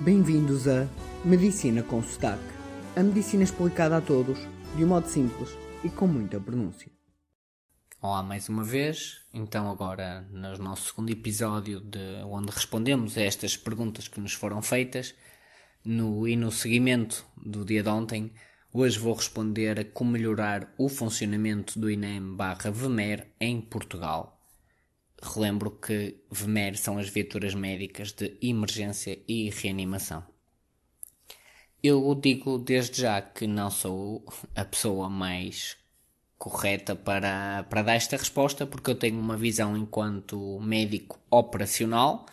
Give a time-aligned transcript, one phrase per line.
[0.00, 0.88] Bem-vindos a
[1.24, 2.40] Medicina com Sotaque.
[2.94, 4.38] A medicina explicada a todos,
[4.76, 5.50] de um modo simples
[5.82, 6.88] e com muita pronúncia.
[8.00, 13.56] Olá mais uma vez, então agora no nosso segundo episódio de onde respondemos a estas
[13.56, 15.16] perguntas que nos foram feitas
[15.84, 18.32] no, e no seguimento do dia de ontem,
[18.72, 24.37] hoje vou responder a como melhorar o funcionamento do INEM barra VMER em Portugal.
[25.20, 30.24] Relembro que VMER são as viaturas médicas de emergência e reanimação.
[31.82, 35.76] Eu digo desde já que não sou a pessoa mais
[36.36, 42.26] correta para, para dar esta resposta, porque eu tenho uma visão enquanto médico operacional,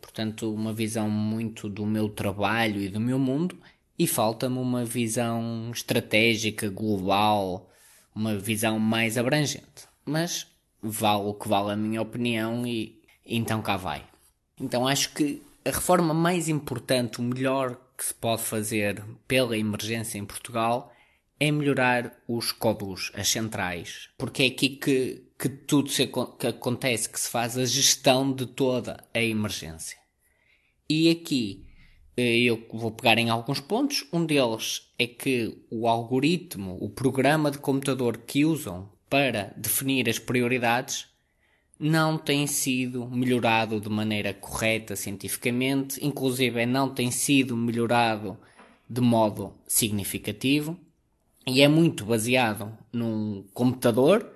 [0.00, 3.56] portanto, uma visão muito do meu trabalho e do meu mundo,
[3.98, 7.70] e falta-me uma visão estratégica, global,
[8.14, 9.88] uma visão mais abrangente.
[10.04, 10.53] Mas
[10.84, 14.04] vale o que vale a minha opinião e então cá vai.
[14.60, 20.18] Então acho que a reforma mais importante, o melhor que se pode fazer pela emergência
[20.18, 20.92] em Portugal
[21.40, 26.06] é melhorar os códigos, as centrais, porque é aqui que, que tudo se,
[26.38, 29.98] que acontece, que se faz a gestão de toda a emergência.
[30.88, 31.66] E aqui
[32.16, 34.06] eh, eu vou pegar em alguns pontos.
[34.12, 40.18] Um deles é que o algoritmo, o programa de computador que usam para definir as
[40.18, 41.06] prioridades
[41.78, 48.36] não tem sido melhorado de maneira correta cientificamente, inclusive não tem sido melhorado
[48.90, 50.76] de modo significativo
[51.46, 54.32] e é muito baseado num computador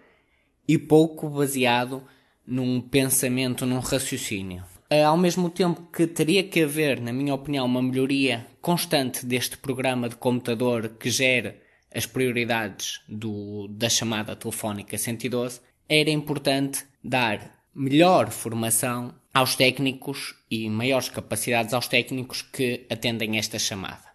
[0.69, 2.05] e pouco baseado
[2.47, 4.63] num pensamento, num raciocínio.
[4.89, 9.59] Eh, ao mesmo tempo que teria que haver, na minha opinião, uma melhoria constante deste
[9.59, 17.59] programa de computador que gere as prioridades do, da chamada telefónica 112, era importante dar
[17.75, 24.09] melhor formação aos técnicos e maiores capacidades aos técnicos que atendem esta chamada.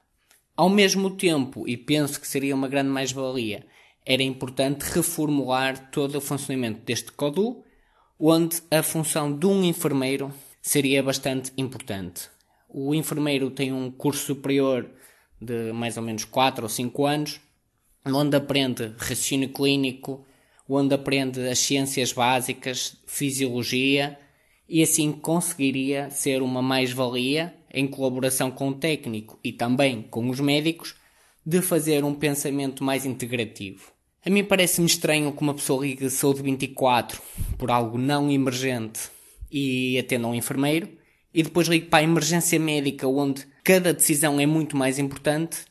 [0.55, 3.65] Ao mesmo tempo, e penso que seria uma grande mais-valia,
[4.05, 7.63] era importante reformular todo o funcionamento deste CODU,
[8.19, 10.31] onde a função de um enfermeiro
[10.61, 12.29] seria bastante importante.
[12.69, 14.89] O enfermeiro tem um curso superior
[15.41, 17.41] de mais ou menos 4 ou 5 anos,
[18.05, 20.25] onde aprende raciocínio clínico,
[20.67, 24.17] onde aprende as ciências básicas, fisiologia,
[24.67, 30.39] e assim conseguiria ser uma mais-valia, em colaboração com o técnico e também com os
[30.39, 30.95] médicos,
[31.45, 33.91] de fazer um pensamento mais integrativo.
[34.25, 37.21] A mim parece-me estranho que uma pessoa ligue saúde 24
[37.57, 39.09] por algo não emergente
[39.51, 40.87] e atenda um enfermeiro,
[41.33, 45.65] e depois ligue para a emergência médica, onde cada decisão é muito mais importante,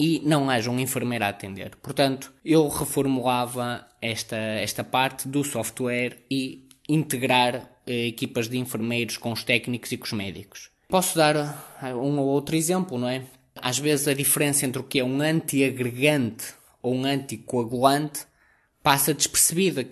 [0.00, 1.76] e não haja um enfermeiro a atender.
[1.82, 9.30] Portanto, eu reformulava esta, esta parte do software e integrar eh, equipas de enfermeiros com
[9.30, 10.70] os técnicos e com os médicos.
[10.88, 11.36] Posso dar
[11.82, 13.24] eh, um ou outro exemplo, não é?
[13.60, 18.22] Às vezes a diferença entre o que é um antiagregante ou um anticoagulante
[18.82, 19.82] passa despercebido.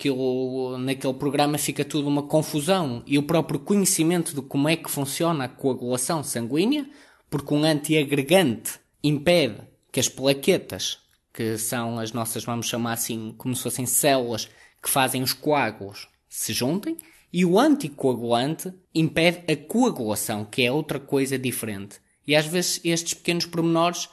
[0.79, 3.03] Naquele programa fica tudo uma confusão.
[3.05, 6.89] E o próprio conhecimento de como é que funciona a coagulação sanguínea,
[7.29, 10.99] porque um antiagregante impede que as plaquetas,
[11.33, 14.49] que são as nossas, vamos chamar assim, como se fossem células
[14.81, 16.97] que fazem os coágulos, se juntem,
[17.31, 21.99] e o anticoagulante impede a coagulação, que é outra coisa diferente.
[22.25, 24.09] E às vezes estes pequenos pormenores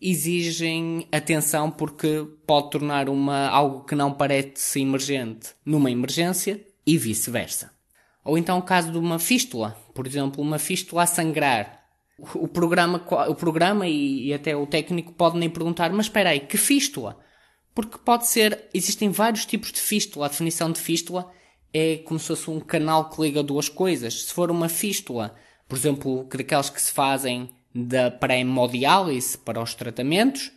[0.00, 7.72] exigem atenção porque pode tornar uma, algo que não parece emergente numa emergência e vice-versa.
[8.24, 11.85] Ou então o caso de uma fístula, por exemplo, uma fístula a sangrar
[12.18, 16.40] o programa, o programa e, e até o técnico podem nem perguntar, mas espera aí,
[16.40, 17.18] que fístula?
[17.74, 20.26] Porque pode ser, existem vários tipos de fístula.
[20.26, 21.30] A definição de fístula
[21.74, 24.22] é como se fosse um canal que liga duas coisas.
[24.22, 25.34] Se for uma fístula,
[25.68, 30.50] por exemplo, daquelas que se fazem da pré-hemodiálise para os tratamentos,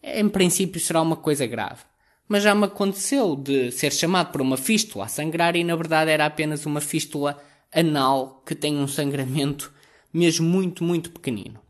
[0.00, 1.82] em princípio será uma coisa grave.
[2.28, 6.12] Mas já me aconteceu de ser chamado por uma fístula a sangrar e na verdade
[6.12, 7.42] era apenas uma fístula
[7.74, 9.72] anal que tem um sangramento
[10.12, 11.60] mesmo muito, muito pequenino.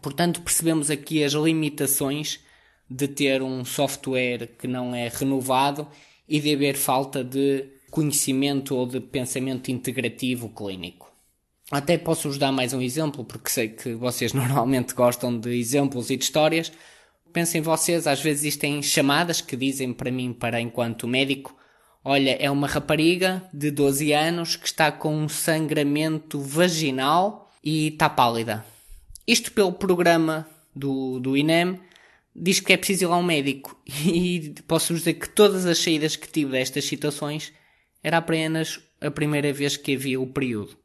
[0.00, 2.40] Portanto, percebemos aqui as limitações
[2.88, 5.86] de ter um software que não é renovado
[6.28, 11.12] e de haver falta de conhecimento ou de pensamento integrativo clínico.
[11.70, 16.10] Até posso vos dar mais um exemplo, porque sei que vocês normalmente gostam de exemplos
[16.10, 16.72] e de histórias.
[17.32, 21.56] Pensem vocês, às vezes existem chamadas que dizem para mim, para enquanto médico,
[22.04, 28.08] olha, é uma rapariga de 12 anos que está com um sangramento vaginal e está
[28.08, 28.64] pálida.
[29.26, 31.78] Isto pelo programa do, do INEM
[32.34, 33.76] diz que é preciso ir lá um médico.
[34.06, 37.52] E posso dizer que todas as saídas que tive destas situações
[38.02, 40.76] era apenas a primeira vez que havia o período.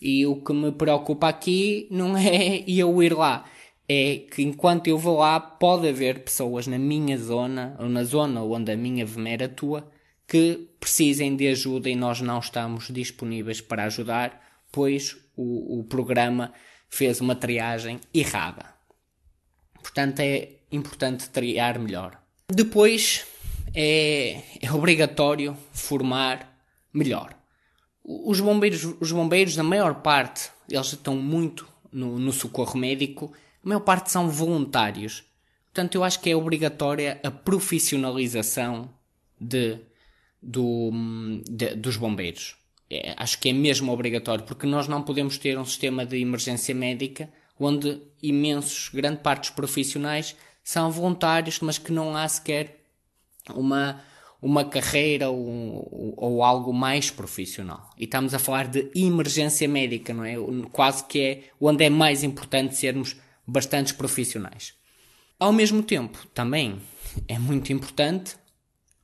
[0.00, 3.44] E o que me preocupa aqui não é eu ir lá,
[3.88, 8.42] é que enquanto eu vou lá, pode haver pessoas na minha zona, ou na zona
[8.42, 9.90] onde a minha VMER atua,
[10.26, 16.52] que precisem de ajuda e nós não estamos disponíveis para ajudar, pois o, o programa
[16.90, 18.66] fez uma triagem errada.
[19.80, 22.20] Portanto, é importante triar melhor.
[22.50, 23.24] Depois,
[23.74, 26.60] é, é obrigatório formar
[26.92, 27.34] melhor.
[28.04, 33.32] Os bombeiros, os bombeiros, na maior parte, eles estão muito no, no socorro médico,
[33.64, 35.24] a maior parte são voluntários.
[35.66, 38.90] Portanto, eu acho que é obrigatória a profissionalização
[39.40, 39.78] de,
[40.42, 40.90] do,
[41.48, 42.57] de, dos bombeiros.
[42.90, 46.74] É, acho que é mesmo obrigatório, porque nós não podemos ter um sistema de emergência
[46.74, 47.28] médica
[47.60, 52.84] onde imensos, grande parte dos profissionais são voluntários, mas que não há sequer
[53.54, 54.00] uma,
[54.40, 57.90] uma carreira ou, ou, algo mais profissional.
[57.98, 60.36] E estamos a falar de emergência médica, não é?
[60.70, 64.74] Quase que é onde é mais importante sermos bastantes profissionais.
[65.38, 66.80] Ao mesmo tempo, também
[67.26, 68.36] é muito importante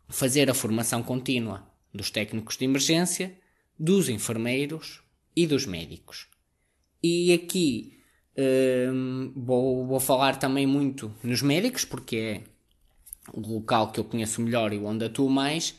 [0.09, 3.35] fazer a formação contínua dos técnicos de emergência,
[3.79, 5.03] dos enfermeiros
[5.37, 6.26] e dos médicos.
[7.03, 7.99] E aqui
[8.93, 12.44] hum, vou, vou falar também muito nos médicos, porque é
[13.32, 15.75] o local que eu conheço melhor e onde atuo mais,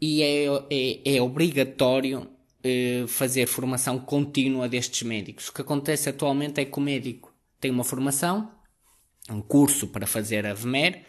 [0.00, 2.22] e é, é, é obrigatório
[2.64, 5.48] uh, fazer formação contínua destes médicos.
[5.48, 8.50] O que acontece atualmente é que o médico tem uma formação,
[9.28, 11.04] um curso para fazer a VMER,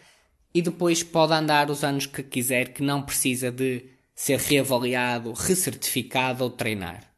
[0.54, 3.84] e depois pode andar os anos que quiser, que não precisa de
[4.14, 7.10] ser reavaliado, recertificado ou treinar.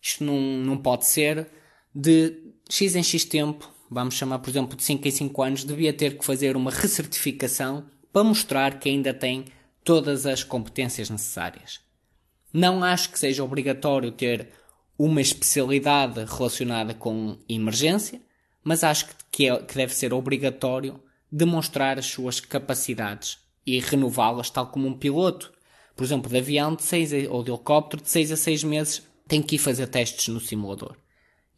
[0.00, 1.48] Isto não, não pode ser
[1.94, 5.92] de X em X tempo, vamos chamar por exemplo de 5 em 5 anos, devia
[5.92, 9.46] ter que fazer uma recertificação para mostrar que ainda tem
[9.84, 11.80] todas as competências necessárias.
[12.52, 14.48] Não acho que seja obrigatório ter
[14.98, 18.20] uma especialidade relacionada com emergência,
[18.64, 21.00] mas acho que, é, que deve ser obrigatório
[21.30, 25.52] demonstrar as suas capacidades e renová-las, tal como um piloto.
[25.96, 29.42] Por exemplo, de avião de seis, ou de helicóptero de 6 a 6 meses tem
[29.42, 30.94] que ir fazer testes no simulador.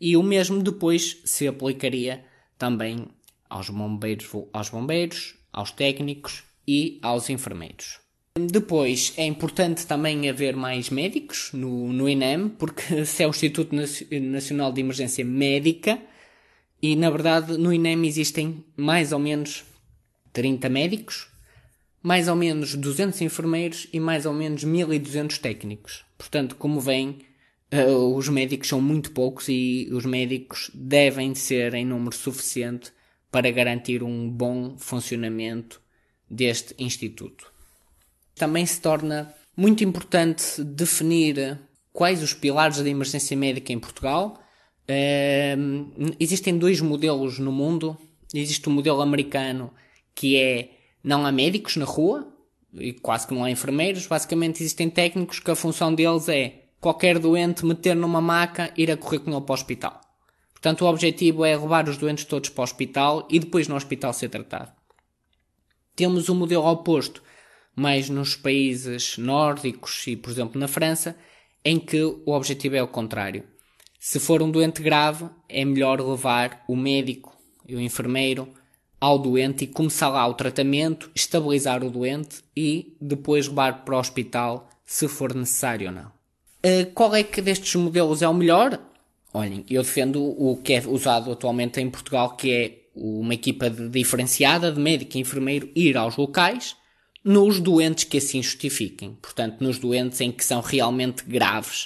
[0.01, 2.25] E o mesmo depois se aplicaria
[2.57, 3.09] também
[3.51, 7.99] aos bombeiros, aos, bombeiros, aos técnicos e aos enfermeiros.
[8.39, 13.75] Depois é importante também haver mais médicos no, no INEM, porque se é o Instituto
[13.75, 16.01] Nacional de Emergência Médica,
[16.81, 19.65] e na verdade no INEM existem mais ou menos
[20.33, 21.27] 30 médicos,
[22.03, 26.05] mais ou menos 200 enfermeiros e mais ou menos 1200 técnicos.
[26.17, 27.19] Portanto, como veem,
[27.73, 32.93] uh, os médicos são muito poucos e os médicos devem ser em número suficiente
[33.31, 35.81] para garantir um bom funcionamento
[36.31, 37.53] deste instituto.
[38.35, 41.59] Também se torna muito importante definir
[41.93, 44.41] quais os pilares da emergência médica em Portugal.
[44.89, 47.99] Uh, existem dois modelos no mundo.
[48.33, 49.73] Existe o modelo americano,
[50.15, 52.33] que é não há médicos na rua,
[52.75, 54.07] e quase que não há enfermeiros.
[54.07, 58.97] Basicamente existem técnicos que a função deles é qualquer doente meter numa maca, ir a
[58.97, 60.01] correr com ele para o hospital.
[60.53, 64.13] Portanto, o objetivo é levar os doentes todos para o hospital e depois no hospital
[64.13, 64.73] ser tratado.
[65.95, 67.23] Temos um modelo oposto,
[67.75, 71.17] mais nos países nórdicos e, por exemplo, na França,
[71.65, 73.45] em que o objetivo é o contrário.
[74.01, 77.37] Se for um doente grave, é melhor levar o médico
[77.67, 78.53] e o enfermeiro
[79.01, 83.99] ao doente e começar lá o tratamento, estabilizar o doente e depois levar para o
[83.99, 86.07] hospital se for necessário ou não.
[86.65, 88.81] Uh, qual é que destes modelos é o melhor?
[89.33, 94.73] Olhem, eu defendo o que é usado atualmente em Portugal, que é uma equipa diferenciada
[94.73, 96.75] de médico e enfermeiro ir aos locais
[97.23, 99.17] nos doentes que assim justifiquem.
[99.21, 101.85] Portanto, nos doentes em que são realmente graves.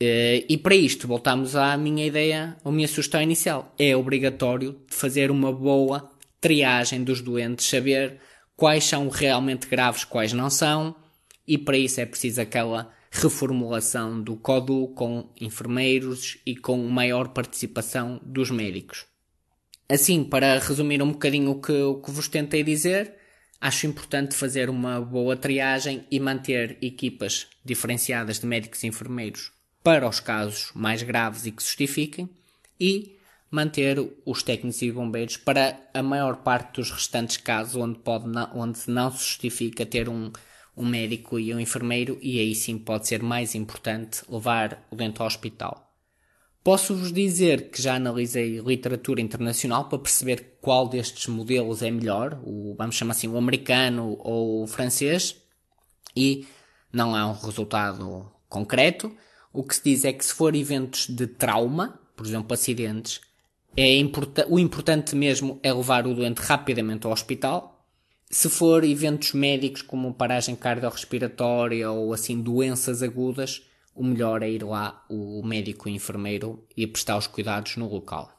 [0.00, 3.72] Uh, e para isto, voltamos à minha ideia, à minha sugestão inicial.
[3.78, 8.20] É obrigatório fazer uma boa triagem dos doentes, saber
[8.56, 10.94] quais são realmente graves, quais não são,
[11.46, 18.20] e para isso é preciso aquela reformulação do CODU com enfermeiros e com maior participação
[18.22, 19.06] dos médicos.
[19.88, 23.14] Assim, para resumir um bocadinho o que, o que vos tentei dizer,
[23.60, 29.50] acho importante fazer uma boa triagem e manter equipas diferenciadas de médicos e enfermeiros
[29.82, 32.28] para os casos mais graves e que justifiquem
[32.78, 33.17] e
[33.50, 38.50] manter os técnicos e bombeiros para a maior parte dos restantes casos onde, pode não,
[38.54, 40.30] onde não se justifica ter um,
[40.76, 45.20] um médico e um enfermeiro e aí sim pode ser mais importante levar o doente
[45.20, 45.88] ao hospital.
[46.62, 52.74] Posso-vos dizer que já analisei literatura internacional para perceber qual destes modelos é melhor, o,
[52.76, 55.36] vamos chamar assim, o americano ou o francês,
[56.14, 56.46] e
[56.92, 59.14] não há um resultado concreto.
[59.52, 63.20] o que se diz é que se for eventos de trauma, por exemplo, acidentes,
[63.76, 67.86] é import o importante mesmo é levar o doente rapidamente ao hospital.
[68.30, 73.62] Se for eventos médicos como paragem cardiorrespiratória ou assim doenças agudas,
[73.94, 77.88] o melhor é ir lá o médico e o enfermeiro e prestar os cuidados no
[77.88, 78.30] local.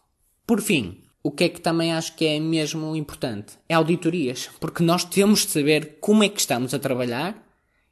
[0.46, 3.58] Por fim, o que é que também acho que é mesmo importante?
[3.68, 7.46] É auditorias, porque nós temos de saber como é que estamos a trabalhar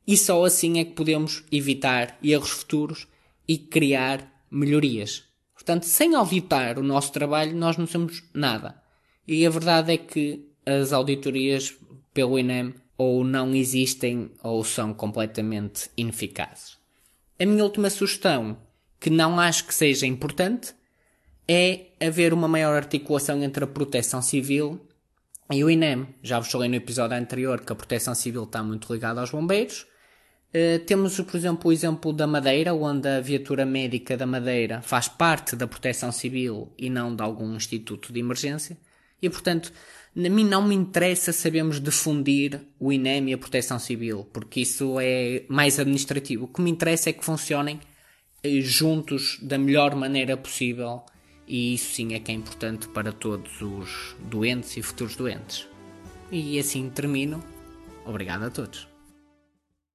[0.07, 3.07] e só assim é que podemos evitar erros futuros
[3.45, 5.26] e criar melhorias.
[5.57, 8.79] Portanto, sem auditar o nosso trabalho, nós não somos nada.
[9.27, 11.75] E a verdade é que as auditorias
[12.13, 16.77] pelo INEM ou não existem ou são completamente ineficazes.
[17.39, 18.55] A minha última sugestão,
[18.99, 20.75] que não acho que seja importante,
[21.47, 24.79] é haver uma maior articulação entre a proteção civil
[25.51, 26.07] e o INEM.
[26.21, 29.87] Já vos falei no episódio anterior que a proteção civil está muito ligada aos bombeiros.
[30.49, 35.07] Uh, temos, por exemplo, o exemplo da Madeira, onde a viatura médica da Madeira faz
[35.07, 38.77] parte da proteção civil e não de algum instituto de emergência.
[39.21, 39.71] E, portanto,
[40.15, 44.97] a mim não me interessa sabermos difundir o INEM e a Proteção Civil, porque isso
[44.99, 46.45] é mais administrativo.
[46.45, 47.79] O que me interessa é que funcionem
[48.43, 51.03] eh, juntos da melhor maneira possível
[51.47, 55.67] e isso sim é que é importante para todos os doentes e futuros doentes.
[56.31, 57.41] E assim termino.
[58.05, 58.96] Obrigado a todos.